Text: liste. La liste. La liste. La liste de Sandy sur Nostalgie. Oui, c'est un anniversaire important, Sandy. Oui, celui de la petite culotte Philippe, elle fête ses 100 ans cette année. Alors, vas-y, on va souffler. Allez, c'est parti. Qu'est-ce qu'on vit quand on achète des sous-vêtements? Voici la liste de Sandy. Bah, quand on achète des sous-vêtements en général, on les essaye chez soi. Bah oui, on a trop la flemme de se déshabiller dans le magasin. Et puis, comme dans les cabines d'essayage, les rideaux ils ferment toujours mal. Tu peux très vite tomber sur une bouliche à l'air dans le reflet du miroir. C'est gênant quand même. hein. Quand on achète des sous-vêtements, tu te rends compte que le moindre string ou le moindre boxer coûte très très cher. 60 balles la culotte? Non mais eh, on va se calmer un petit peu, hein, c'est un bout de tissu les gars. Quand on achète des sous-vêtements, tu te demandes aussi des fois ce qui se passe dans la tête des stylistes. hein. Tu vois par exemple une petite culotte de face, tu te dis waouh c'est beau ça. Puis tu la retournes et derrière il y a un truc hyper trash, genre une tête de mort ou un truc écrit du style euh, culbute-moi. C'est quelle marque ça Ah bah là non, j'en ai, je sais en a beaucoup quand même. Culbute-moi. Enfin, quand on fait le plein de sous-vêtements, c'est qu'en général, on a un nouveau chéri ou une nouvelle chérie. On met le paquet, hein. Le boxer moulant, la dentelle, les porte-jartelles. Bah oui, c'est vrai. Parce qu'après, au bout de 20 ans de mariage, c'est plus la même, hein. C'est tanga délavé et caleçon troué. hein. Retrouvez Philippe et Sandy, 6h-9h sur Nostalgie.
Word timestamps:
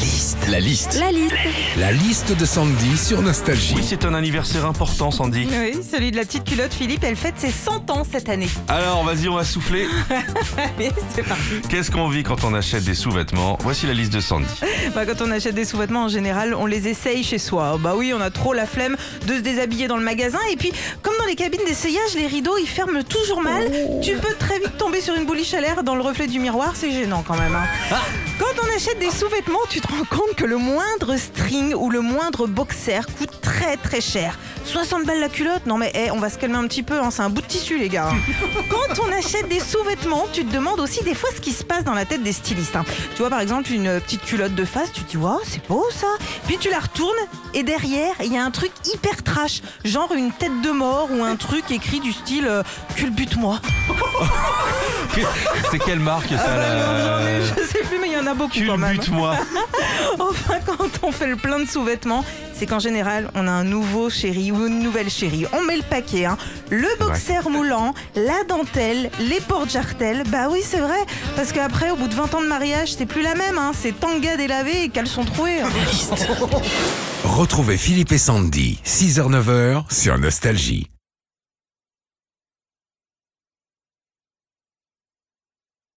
liste. 0.00 0.38
La 0.48 0.60
liste. 0.60 0.96
La 0.98 1.12
liste. 1.12 1.34
La 1.78 1.92
liste 1.92 2.36
de 2.36 2.44
Sandy 2.44 2.96
sur 2.96 3.22
Nostalgie. 3.22 3.74
Oui, 3.76 3.84
c'est 3.86 4.04
un 4.04 4.14
anniversaire 4.14 4.64
important, 4.66 5.10
Sandy. 5.10 5.46
Oui, 5.50 5.78
celui 5.90 6.10
de 6.10 6.16
la 6.16 6.24
petite 6.24 6.44
culotte 6.44 6.72
Philippe, 6.72 7.04
elle 7.04 7.16
fête 7.16 7.34
ses 7.38 7.50
100 7.50 7.90
ans 7.90 8.02
cette 8.10 8.28
année. 8.28 8.48
Alors, 8.68 9.04
vas-y, 9.04 9.28
on 9.28 9.34
va 9.36 9.44
souffler. 9.44 9.86
Allez, 10.56 10.90
c'est 11.14 11.22
parti. 11.22 11.42
Qu'est-ce 11.68 11.90
qu'on 11.90 12.08
vit 12.08 12.22
quand 12.22 12.44
on 12.44 12.54
achète 12.54 12.84
des 12.84 12.94
sous-vêtements? 12.94 13.58
Voici 13.62 13.86
la 13.86 13.92
liste 13.94 14.12
de 14.12 14.20
Sandy. 14.20 14.46
Bah, 14.94 15.04
quand 15.06 15.22
on 15.22 15.30
achète 15.30 15.54
des 15.54 15.64
sous-vêtements 15.64 16.04
en 16.04 16.08
général, 16.08 16.54
on 16.54 16.66
les 16.66 16.88
essaye 16.88 17.22
chez 17.22 17.38
soi. 17.38 17.78
Bah 17.80 17.94
oui, 17.96 18.12
on 18.16 18.20
a 18.20 18.30
trop 18.30 18.52
la 18.52 18.66
flemme 18.66 18.96
de 19.26 19.34
se 19.34 19.40
déshabiller 19.40 19.86
dans 19.88 19.96
le 19.96 20.04
magasin. 20.04 20.38
Et 20.50 20.56
puis, 20.56 20.72
comme 21.02 21.14
dans 21.18 21.26
les 21.26 21.36
cabines 21.36 21.60
d'essayage, 21.66 22.14
les 22.16 22.26
rideaux 22.26 22.56
ils 22.58 22.66
ferment 22.68 23.02
toujours 23.02 23.42
mal. 23.42 23.70
Tu 24.02 24.16
peux 24.16 24.34
très 24.38 24.58
vite 24.58 24.76
tomber 24.78 25.00
sur 25.00 25.14
une 25.14 25.26
bouliche 25.26 25.54
à 25.54 25.60
l'air 25.60 25.82
dans 25.84 25.94
le 25.94 26.02
reflet 26.02 26.26
du 26.26 26.38
miroir. 26.38 26.72
C'est 26.74 26.90
gênant 26.90 27.22
quand 27.26 27.36
même. 27.38 27.54
hein. 27.54 27.96
Quand 28.40 28.62
on 28.64 28.74
achète 28.76 28.98
des 28.98 29.10
sous-vêtements, 29.10 29.58
tu 29.68 29.82
te 29.82 29.88
rends 29.88 30.04
compte 30.08 30.34
que 30.34 30.46
le 30.46 30.56
moindre 30.56 31.16
string 31.18 31.74
ou 31.74 31.90
le 31.90 32.00
moindre 32.00 32.46
boxer 32.46 33.00
coûte 33.18 33.38
très 33.42 33.76
très 33.76 34.00
cher. 34.00 34.38
60 34.64 35.04
balles 35.04 35.20
la 35.20 35.28
culotte? 35.28 35.66
Non 35.66 35.76
mais 35.76 35.92
eh, 35.94 36.10
on 36.10 36.18
va 36.18 36.30
se 36.30 36.38
calmer 36.38 36.56
un 36.56 36.66
petit 36.66 36.82
peu, 36.82 36.98
hein, 36.98 37.10
c'est 37.10 37.20
un 37.20 37.28
bout 37.28 37.42
de 37.42 37.46
tissu 37.46 37.78
les 37.78 37.90
gars. 37.90 38.08
Quand 38.70 39.02
on 39.06 39.12
achète 39.12 39.46
des 39.48 39.60
sous-vêtements, 39.60 40.26
tu 40.32 40.44
te 40.46 40.52
demandes 40.54 40.80
aussi 40.80 41.04
des 41.04 41.14
fois 41.14 41.28
ce 41.36 41.40
qui 41.42 41.52
se 41.52 41.64
passe 41.64 41.84
dans 41.84 41.92
la 41.92 42.06
tête 42.06 42.22
des 42.22 42.32
stylistes. 42.32 42.76
hein. 42.76 42.84
Tu 43.14 43.18
vois 43.20 43.28
par 43.30 43.40
exemple 43.40 43.70
une 43.72 44.00
petite 44.00 44.24
culotte 44.24 44.54
de 44.54 44.64
face, 44.64 44.90
tu 44.92 45.02
te 45.02 45.10
dis 45.10 45.16
waouh 45.18 45.40
c'est 45.44 45.66
beau 45.68 45.86
ça. 45.94 46.06
Puis 46.46 46.56
tu 46.58 46.70
la 46.70 46.78
retournes 46.80 47.10
et 47.52 47.62
derrière 47.62 48.14
il 48.24 48.32
y 48.32 48.38
a 48.38 48.44
un 48.44 48.50
truc 48.50 48.72
hyper 48.86 49.22
trash, 49.22 49.60
genre 49.84 50.12
une 50.14 50.32
tête 50.32 50.62
de 50.62 50.70
mort 50.70 51.08
ou 51.10 51.22
un 51.24 51.36
truc 51.36 51.70
écrit 51.70 52.00
du 52.00 52.12
style 52.12 52.46
euh, 52.48 52.62
culbute-moi. 52.96 53.60
C'est 55.70 55.78
quelle 55.80 55.98
marque 56.00 56.28
ça 56.28 56.36
Ah 56.38 56.46
bah 56.46 56.56
là 56.56 56.74
non, 56.76 57.04
j'en 57.20 57.26
ai, 57.26 57.42
je 57.42 57.66
sais 57.66 57.79
en 58.22 58.26
a 58.26 58.34
beaucoup 58.34 58.58
quand 58.66 58.76
même. 58.78 58.92
Culbute-moi. 58.98 59.36
Enfin, 60.18 60.54
quand 60.66 60.88
on 61.02 61.12
fait 61.12 61.26
le 61.28 61.36
plein 61.36 61.60
de 61.60 61.68
sous-vêtements, 61.68 62.24
c'est 62.52 62.66
qu'en 62.66 62.78
général, 62.80 63.30
on 63.34 63.46
a 63.46 63.50
un 63.50 63.64
nouveau 63.64 64.10
chéri 64.10 64.50
ou 64.52 64.66
une 64.66 64.80
nouvelle 64.80 65.08
chérie. 65.08 65.46
On 65.52 65.62
met 65.62 65.76
le 65.76 65.82
paquet, 65.82 66.24
hein. 66.26 66.36
Le 66.70 66.88
boxer 66.98 67.48
moulant, 67.48 67.94
la 68.16 68.44
dentelle, 68.48 69.10
les 69.20 69.40
porte-jartelles. 69.40 70.24
Bah 70.28 70.48
oui, 70.50 70.60
c'est 70.64 70.80
vrai. 70.80 70.98
Parce 71.36 71.52
qu'après, 71.52 71.90
au 71.90 71.96
bout 71.96 72.08
de 72.08 72.14
20 72.14 72.34
ans 72.34 72.40
de 72.42 72.46
mariage, 72.48 72.94
c'est 72.96 73.06
plus 73.06 73.22
la 73.22 73.34
même, 73.34 73.56
hein. 73.58 73.72
C'est 73.80 73.98
tanga 73.98 74.36
délavé 74.36 74.84
et 74.84 74.88
caleçon 74.88 75.24
troué. 75.24 75.60
hein. 75.60 75.68
Retrouvez 77.24 77.76
Philippe 77.76 78.12
et 78.12 78.18
Sandy, 78.18 78.80
6h-9h 78.84 79.84
sur 79.92 80.18
Nostalgie. 80.18 80.88